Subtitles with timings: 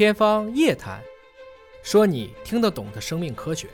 [0.00, 0.98] 天方夜谭，
[1.82, 3.68] 说你听得懂的生命科学。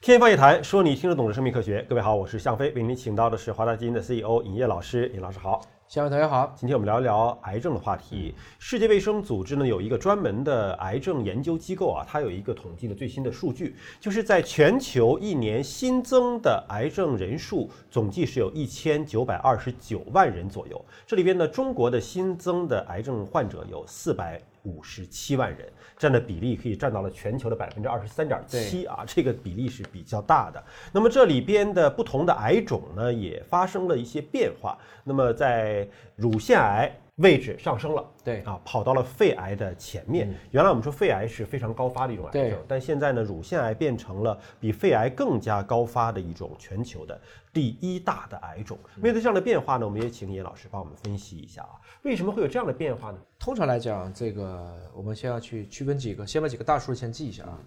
[0.00, 1.84] 天方夜谭，说你听得懂的生命科学。
[1.88, 5.10] 各位好，我是向飞，为您请到的是华大基因的 CEO 尹烨老师。
[5.12, 6.54] 尹老师好，向飞同学好。
[6.56, 8.32] 今天我们聊一聊癌症的话题。
[8.60, 20.80] 世界卫生组织呢有一个专门的癌症研究机构啊，它有一个统计的最新的数据，就是在全球一年新增的癌症人数总计是有一千九百二十九万人左右。
[21.04, 24.40] 这里边呢，中国的新增的癌症患者有四百。
[24.62, 30.62] 五十七万人，占的比例可以占到了全球的百分之二十三点七啊，这个比例是比较大的。
[30.92, 34.78] 那么这里边的不同的癌种呢，也发生了一些变化。
[35.04, 36.92] 那么在乳腺癌。
[37.22, 40.28] 位置上升了，对啊，跑到了肺癌的前面。
[40.50, 47.18] 原来我们说肺癌是非常高发的一种癌症，但现在呢，乳腺癌变成了比肺癌更加高发的一种全球的
[47.52, 48.76] 第一大的癌种。
[48.96, 53.18] 面对这样的变化呢，我们也请叶老师帮我们分析一下啊，为什么会有这样的变化呢？
[53.38, 57.58] 通常来讲，这个我们先要去区分几个，先把几个大数先记一下啊。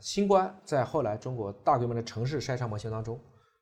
[0.00, 3.18] 新冠在后来中国大规模的城市筛查模型当中，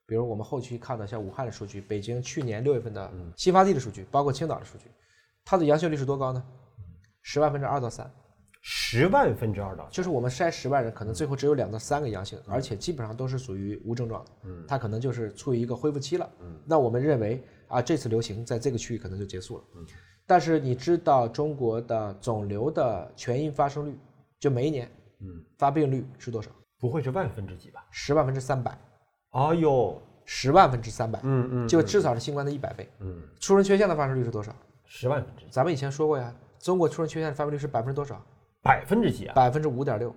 [0.06, 4.86] 比如我们后期看到像武汉的数据，北京去年六月份的新发地的数据，包括青岛的数据。
[5.44, 6.42] 它的阳性率是多高呢？
[7.22, 8.10] 十万分之二到三，
[8.60, 14.30] 十万分之二到，就是我们筛十万人，可能最后只有两到三个阳性，而且基本上都是属于无症状的。
[14.44, 16.28] 嗯，它可能就是处于一个恢复期了。
[16.40, 19.64] 嗯，那我们认为啊，这次流行在这个区域可能就结束了。
[19.76, 19.86] 嗯，
[20.26, 23.96] 但是你知道中国的肿瘤的全因发生率，
[24.40, 26.50] 就每一年，嗯，发病率是多少？
[26.80, 27.84] 不会是万分之几吧？
[27.90, 28.76] 十万分之三百。
[29.30, 31.20] 哎呦，十万分之三百。
[31.22, 32.88] 嗯嗯，就至少是新冠的一百倍。
[32.98, 34.52] 嗯，出生缺陷的发生率是多少？
[34.94, 38.22] 十万分之一，咱们以前说过呀，中国出生缺陷的发病率是百分之多少？
[38.60, 39.34] 百分之几啊？
[39.34, 40.14] 百分之五点六，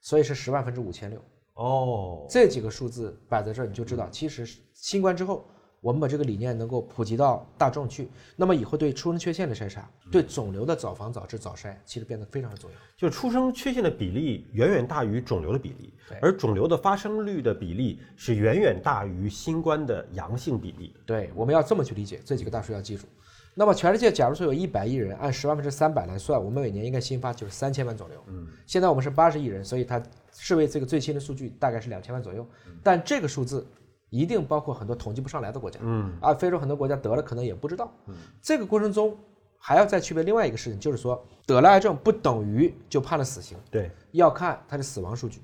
[0.00, 1.20] 所以是十万分之五千六。
[1.56, 5.46] 哦，这几个数字摆在这儿，你就知道，其实新冠之后，
[5.82, 12.76] 我们把这个理念能够普及到大众去，那么以后对出生缺陷的筛查，对肿瘤的早防、早治、早筛，其实变得非常的重要。
[12.96, 20.96] 就出生缺陷的比例远远大于肿瘤的比例，而肿瘤的发生率的比例是远远大于新冠的阳性比例。
[21.04, 23.06] 对，我们要这么去理解这几个大数要记住。
[23.56, 28.20] 那么全世界，假如说有一百亿人，按十万分之三百来算，我们每年应该新发就是三千万肿瘤。
[28.26, 32.44] 嗯，现在我们是八十亿人，所以它视为这个最新的数据大概是两千万左右。
[32.82, 33.64] 但这个数字
[34.10, 35.78] 一定包括很多统计不上来的国家。
[35.84, 37.92] 嗯，啊，非洲很多国家得了可能也不知道。
[38.08, 39.16] 嗯，这个过程中
[39.56, 43.56] 还要再区别另外一个事情，就是说得了癌症不等于就判了死刑。
[43.70, 45.40] 对，要看它的死亡数据。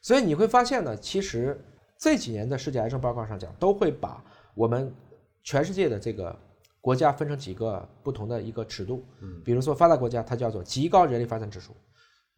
[0.00, 1.62] 所以你会发现呢，其实
[1.98, 4.24] 这几年的世界癌症报告上讲，都会把
[4.54, 4.90] 我们
[5.42, 6.34] 全世界的这个。
[6.82, 11.72] 国家分成几个不同的一个尺度，嗯，比如说发达国家它叫做极高人类发展指数，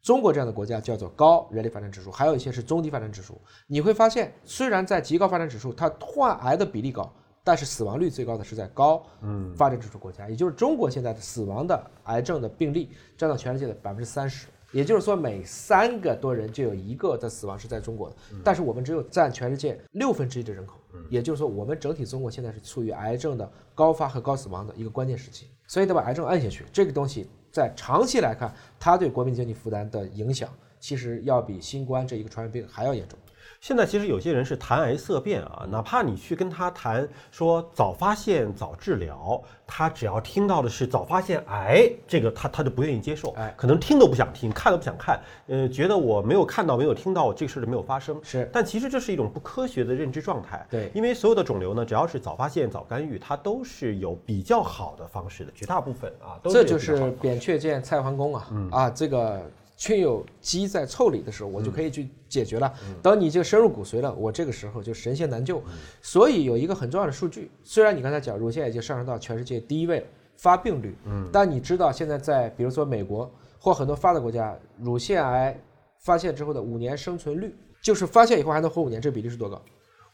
[0.02, 3.40] 中国这样的国家叫做高人类发展指数，还有一些是中低发展指数。
[3.66, 7.10] 你会发现，虽然在极高发展指数，它患癌的比例高，
[7.42, 9.54] 但是死亡率最高的是在高嗯。
[9.56, 14.48] 发展指数国家，也就是中国现在的死亡的癌症的病例占到全世界的百分之三十。
[14.72, 20.74] 也就是说，每三个多人就有一个的死亡是在中国的，但是我们只有占全世界六分之一的人口。
[21.08, 26.64] 也就是说，我们整体中国现在是处于癌症的高发和高死亡的一个关键时期，所以得把癌症按下去。
[26.72, 30.48] 这个东西在长期来看，它对国民经济负担的影响，
[30.80, 33.18] 其实要比新冠这一个传染病还要严重。
[33.64, 59.40] 现在其实有些人是谈癌色变啊，哪怕你去跟他谈说早发现早治疗，他只要听到的是早发现癌，这个他他就不愿意接受，哎，可能听都不想听，看都不想看，呃，觉得我没有看到没有听到这个事就没有发生，是，但其实这是一种不科学的认知状态，对，因为所有的肿瘤呢，只要是早发现早干预，它都是有比较好的方式的，绝大部分啊，这就是扁鹊见蔡桓公啊，啊，这个。
[59.76, 62.72] 确有鸡在腠里的时候，我就可以去解决了。
[63.02, 65.62] 等你就深入骨髓了，我这个时候就神仙难救。
[66.00, 75.58] 所以有一个很重要的数据，虽然你刚才讲乳腺癌已经上升到全世界第一位发病率，嗯，但你知道现在在比如说美国或很多发达国家，乳腺癌
[75.98, 79.60] 发现之后的五年生存率，就是发现以后还能活五年，这比例是多高？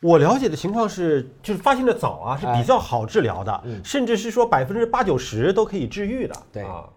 [0.03, 6.35] 我了解的情况是，就是发现的早啊，是比较好治疗的，甚至是说百分之八九十都可以治愈的。
[6.51, 6.89] 对啊。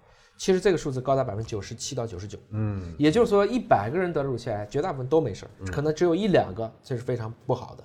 [0.44, 7.84] 其实这个数字高达百分之九十七到九十九，嗯，也就是说一百个人得了乳腺癌，绝大部分都没事儿，可能只有一两个这是非常不好的。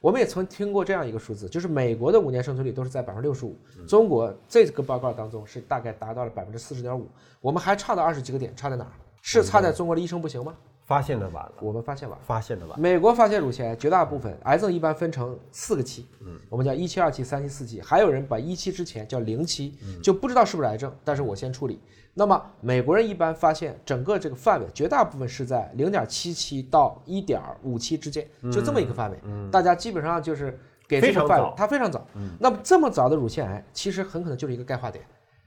[0.00, 3.56] 我们也曾听过这样一个数字，就是美国的五年生存率都是在百分之六十五，
[3.86, 7.08] 中国这个报告当中是大概达到了百分之四十点五，
[7.40, 8.90] 我们还差到二十几个点，差在哪儿？
[9.22, 10.52] 是差在中国的医生不行吗？
[10.90, 12.80] 发现的晚了，我们发现晚，发现的晚。
[12.80, 21.80] 美国发现乳腺癌绝大部分癌症一般分成四个期，嗯，我们叫一期、二期、三期、四期，还有人把一期之前叫零期，就不知道是不是癌症，但是我先处理。
[22.12, 29.18] 那么美国人一般发现整个这个范围，绝大部分是在零点七期到一点五期之间，就这么一个范围。
[29.22, 30.58] 嗯，大家基本上就是
[30.88, 32.04] 给这个范围，它非常早。
[32.16, 35.04] 嗯，那么这么早的乳腺癌，其实很可能就是一个钙化点，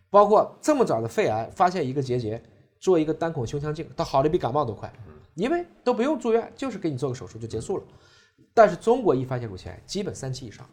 [0.10, 2.42] 包括这么早的肺癌，发现一个结节。
[2.80, 4.92] 做一个单孔胸腔镜，它好的比感冒都快，
[5.36, 7.84] 因为都不用住院，就是给你做个手术就结束了。
[8.54, 10.68] 但是中国一发现乳腺癌，基本三期以上，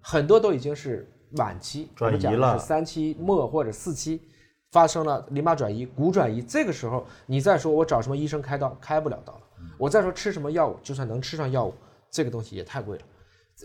[0.00, 4.22] 很多都已经是晚期，转移了是三期末或者四期，
[4.70, 9.40] 发生了淋巴转移、骨转移，这个时候你再说我找什么医生开刀，开不了刀了。
[9.78, 11.74] 我再说吃什么药物，就算能吃上药物，
[12.10, 13.04] 这个东西也太贵了。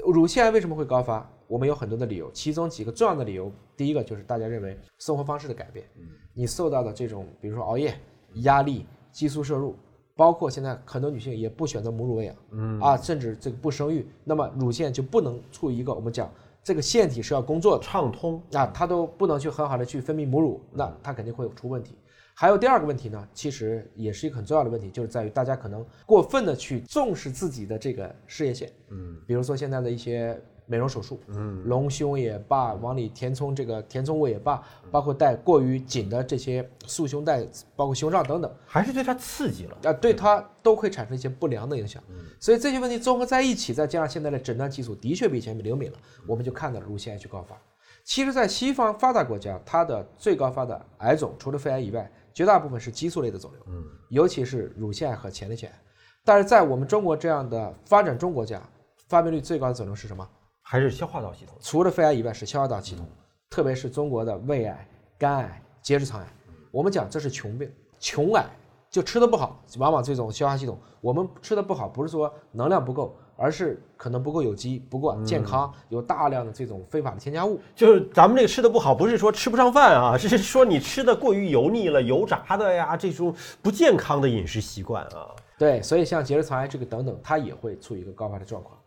[0.06, 1.30] 乳腺癌为什么会高发？
[1.48, 5.86] 我们有很多的理由，其中几个重要的理由，第一个就是大家认为生活方式的改变，
[6.34, 8.00] 你受到的这种，比如说熬夜、
[8.36, 9.76] 压力、激素摄入，
[10.22, 12.80] 包括现在很多女性也不选择母乳喂养，嗯。
[12.80, 16.32] 啊，甚至这个不生育，那么乳腺就不能处于一个我们讲
[16.64, 21.96] 这个腺体是要工作的，畅通，啊，它都不能去很好的去分泌母乳，那它肯定会出问题。
[22.36, 30.40] 还有第二个问题呢，其实也是一个很重要的问题，就是在于大家可能过分的去重视自己的这个事业线，嗯，比如说现在的一些
[30.72, 37.46] 美容手术，嗯，隆胸也罢，往里填充这个填充物也罢，包括带过于紧的这些束胸带，
[37.76, 39.78] 包括胸罩等等，还是对它刺激了。
[39.84, 42.02] 啊，对它都会产生一些不良的影响。
[42.40, 47.58] 所以这些问题综合在一起，再加上现在的诊断技术的确比以前灵敏了，我们就看到了乳腺癌去高发。
[48.06, 55.76] 其实，在西方发达国家，它的最高发的癌种除了肺癌以外，绝大部分是激素类的肿瘤，嗯，尤其是乳腺癌和前列腺癌。
[56.24, 58.62] 但是在我们中国这样的发展中国家，
[59.08, 60.28] 发病率最高的肿瘤是什么？
[60.72, 61.54] 还是消化道系统。
[61.60, 63.06] 除了肺癌以外是消化道系统，
[63.50, 64.88] 特别是中国的胃癌、
[65.18, 66.28] 肝癌、结直肠癌。
[66.72, 67.70] 我们讲这是穷病，
[68.00, 68.46] 穷癌
[68.90, 77.60] 就吃的不好，往往这种消化系统我们吃的不好，不是说能量不够，而是可能不够有机、不够健康，有大量的这种非法的添加物。
[77.76, 85.36] 就是咱们这个吃的不好，不是说吃不上饭啊，是说你吃的过于油腻了，油炸的呀，这种不健康的饮食习惯啊。
[85.58, 88.78] 对，所以像结直肠癌这个等等，它也会处于一个高发的状况。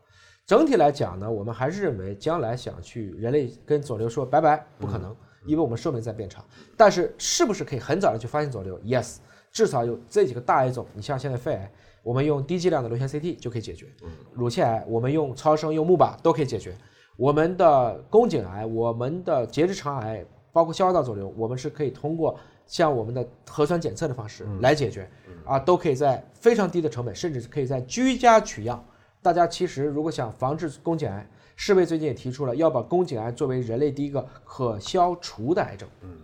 [0.46, 6.44] 整体来讲呢，我们还是认为将来想去人类跟肿瘤说拜拜不可能，因为我们寿命在变长。
[6.76, 9.16] 但是是不是可以很早的去发现肿瘤？Yes，
[9.50, 13.86] 至少有这几个大癌种，你像现在肺癌，我们用低剂量的螺旋 CT 就可以解决；
[14.34, 16.72] 乳腺癌，我们用超声、用钼靶都可以解决；
[17.16, 25.08] 我们的宫颈癌、我们的结直肠癌，包括消化道肿瘤，我们是可以通过像我们的核酸检测的方式来解决，
[25.46, 28.84] 啊，都可以在非常低的成本，甚至可以在居家取样。
[29.24, 31.26] 大家其实如果想防治宫颈癌，
[31.56, 35.88] 世卫最近也提出了要把宫颈癌作为人类第一个可消除的癌症。
[36.02, 36.14] 嗯，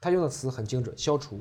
[0.00, 1.40] 他用的词很精准，消除。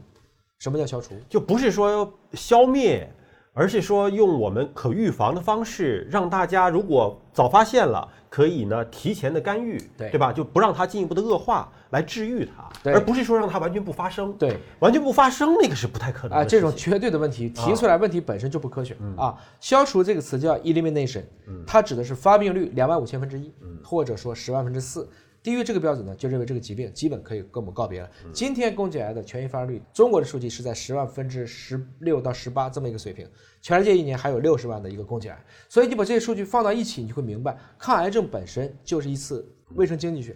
[0.59, 1.15] 什么叫消除？
[1.27, 3.11] 就不是说消灭，
[3.54, 10.31] 而是说用我们可预防的方式，让大家如果早发现了，可以呢提前的干预，对对吧？
[10.31, 14.31] 就不让它进一步的恶化，来治愈它，对而不是说让它完全不发生。
[14.34, 19.36] 对完全不发生那个是不太可能啊，的这种绝对的问题提出来，问题本身就不科学啊。
[19.60, 21.24] 消除这个词叫 elimination，
[21.66, 23.52] 它指的是发病率两万五千分之一，
[23.84, 25.10] 或者说十万分之四。
[25.41, 28.09] 低于这个标准呢，就认为这个疾病基本可以跟我们告别了。
[28.33, 33.25] 今天宫颈癌的全因发生率，中国的数据是在十万分之十六到十八这么一个水平，
[33.62, 35.45] 全世界一年还有六十万的一个宫颈癌。
[35.69, 40.36] 所以你把这些数据放到一起，你就会明白，抗癌症本身就是一次卫生经济学。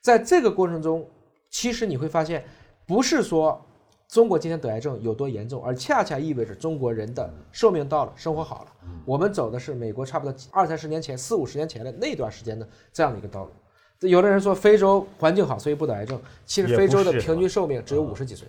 [0.00, 1.04] 在这个过程中，
[1.50, 2.44] 其实你会发现，
[2.86, 3.60] 不是说
[4.08, 8.70] 中国今天得癌症有多严重，而恰恰意味着中国人的寿命到了，生活好了。
[9.04, 13.50] 我们走的是美国差不多二三十年前、四五十年前的那段时间的这样的一个道路。
[14.08, 16.20] 有的人说非洲环境好，所以不得癌症。
[16.46, 18.46] 其实非洲的平均寿命只有五十几岁，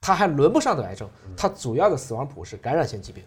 [0.00, 1.08] 他还轮不上得癌症。
[1.36, 3.22] 他主要的死亡谱是感染性疾病。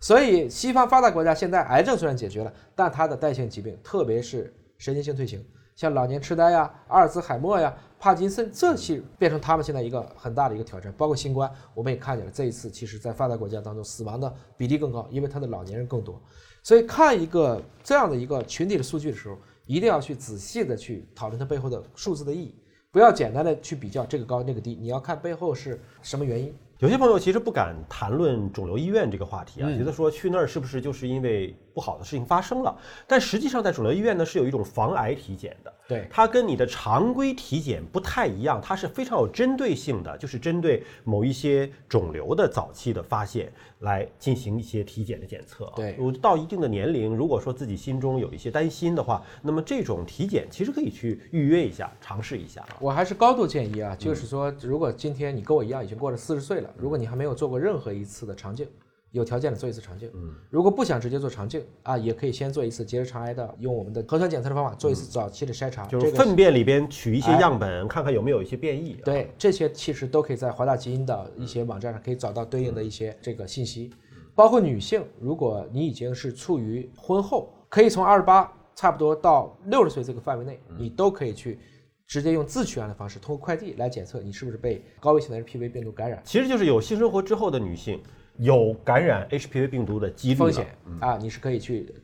[0.00, 10.92] 所以西方发达国家现在癌症虽然解决了，但它的代谢性疾病，特别是神经性退行，像老年痴呆呀、阿尔兹海默呀、帕金森，这些变成他们现在一个很大的一个挑战。
[10.98, 16.20] 包括新冠，我们也看见了，这一次其实在发达国家当中死亡的比例更高，因为他的老年人更多。
[16.66, 22.56] 所以看一个这样的一个群体的数据的时候，一定要去仔细的去讨论它背后的数字的意义，
[22.90, 26.52] 不要简单的去比较这个高那个低，你要看背后是什么原因。
[26.78, 32.76] 有些朋友其实不敢谈论肿瘤医院这个话题啊，嗯觉得说去那儿是不是就是因为不好的事情发生了？
[33.06, 45.72] 但实际上，在肿瘤医院呢是有一种防癌体检的，对它跟你的常规体检不太一样，它是非常有针对性的，就是针对某一些肿瘤的早期的发现来进行一些体检的检测啊。
[45.76, 52.76] 对我到一定的年龄，如果说自己心中有一些担心的话，那么这种体检其实可以去预约一下，尝试一下啊。
[52.80, 58.66] 我还是高度建议啊，就是说，如果今天你跟我一样已经过了四十岁了，如果你还没有做过任何一次的肠镜，
[59.12, 60.10] 有条件的做一次肠镜。
[60.14, 65.86] 嗯，如果不想直接做肠镜啊，也可以先做一次结直肠癌的，用我们的核酸检测的方法做一次早期的筛查。
[65.86, 69.04] 就是这粪便里边取一些哎样本，看看有没有一些变异啊。
[69.04, 73.90] 对，这些其实都可以在华大基因的一些网站上可以找到对应的一些这个信息，
[74.34, 81.58] 包括女性，如果你已经是处于婚后，可以从二十八差不多到六十岁这个范围内，你都可以去
[82.06, 86.20] 直接用自取样的方式，通过快递来检测你是不是被高危型的 HPV 病毒感染。
[86.24, 88.00] 其实就是有性生活之后的女性
[88.38, 90.66] 有感染 HPV 病毒的几率风险
[91.00, 91.94] 啊，你是可以去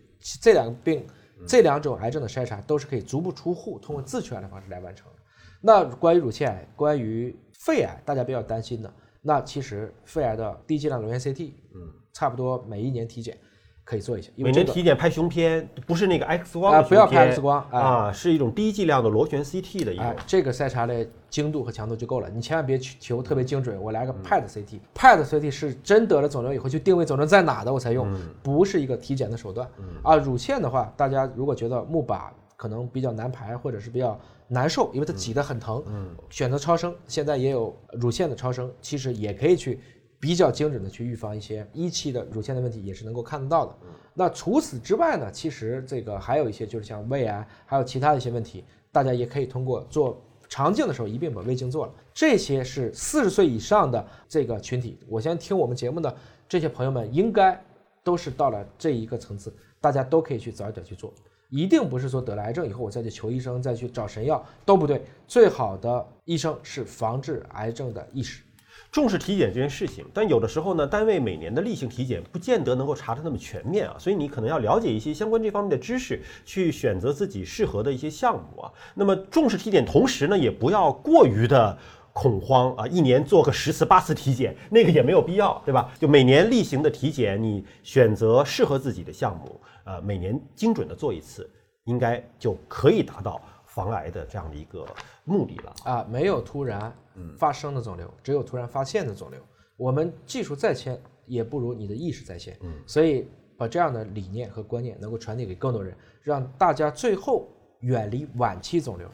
[0.40, 1.06] 这两个病、
[1.46, 5.18] 这两种癌症的筛查都是可以足不出户，通过自取样的方式来完成的。
[5.60, 13.36] 那关于乳腺癌、关于肺癌，大家比较担心的，那其实肺癌的低剂量螺旋 CT，嗯，差不多每一年体检
[13.84, 20.06] 可以做一下，因每为这体检拍胸片，不是那个 X 光不要拍 X 光啊啊，是一种低剂量的螺旋 CT 的一种，。
[20.06, 24.80] 哎这个筛查的精度和强度就够了，你千万别去求特别精准，我来个 PET CT。
[24.94, 28.08] PET CT 是真得了肿瘤以后去定位肿瘤在哪的我才用，
[28.42, 29.68] 不是一个体检的手段。
[30.02, 35.82] 啊，乳腺的话，大家如果觉得钼靶可能比较难排，或者是比较难受，因为它挤得很疼，
[36.30, 39.80] 选择超声，现在也有乳腺的超声，其实也可以去
[40.22, 43.74] 比较精准的去预防一些一期的乳腺的问题，也是能够看得到的。
[44.14, 51.92] 那除此之外呢，其实这个还有一些就是像胃癌，还有其他的一些问题，大家也可以通过做肠镜的时候一并把胃镜做了。
[52.14, 56.16] 这些是四十岁以上的这个群体，我相信听我们节目的
[56.48, 57.60] 这些朋友们应该
[58.04, 61.12] 都是到了这一个层次，大家都可以去早一点去做。
[61.50, 65.02] 一定不是说得了癌症以后我再去求医生，再去找神药都不对。
[65.26, 68.44] 最好的医生是防治癌症的意识。
[68.92, 78.70] 重视体检这件事情，但有的时候呢，单位每年的例行体检不见得能够查得那么全面啊，所以你可能要了解一些相关这方面的知识，去选择自己适合的一些项目啊。
[78.94, 81.76] 那么重视体检，同时呢，也不要过于的。
[82.14, 82.86] 恐慌啊！
[82.88, 85.90] 一年做个十次八次体检，那个也没有必要，对吧？
[85.98, 91.48] 就每年例行的体检，你选择适合自己的项目，呃，每年精准的做一次，
[91.84, 93.40] 应该就可以达到
[93.74, 94.86] 防癌的这样的一个
[95.24, 95.74] 目的了。
[95.84, 96.92] 啊，没有突然
[97.38, 99.40] 发生的肿瘤，只有突然发现的肿瘤。
[99.76, 102.56] 我们技术在先，也不如你的意识在先。
[102.62, 103.26] 嗯，所以
[103.56, 107.48] 把这样的理念和观念能够传递给更多人，让大家最后
[107.80, 109.08] 远离晚期肿瘤。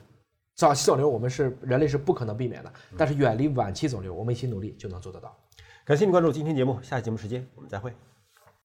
[0.54, 5.34] 早期肿瘤我们是人类是不可能避免的，但是远离晚期肿瘤，我们一起努力就能做得到。
[5.84, 8.07] 感谢您关注今天节目，下期节目时间我们再会。